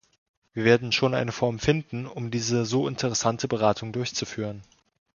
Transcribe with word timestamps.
Wir 0.55 0.63
werden 0.65 0.91
schon 0.91 1.13
eine 1.13 1.31
Form 1.31 1.59
finden, 1.59 2.07
um 2.07 2.31
diese 2.31 2.65
so 2.65 2.87
interessante 2.87 3.47
Beratung 3.47 3.91
durchzuführen. 3.91 4.63